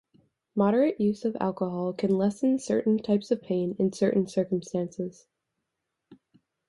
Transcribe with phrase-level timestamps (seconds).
[0.55, 5.27] Moderate use of alcohol can lessen certain types of pain in certain circumstances.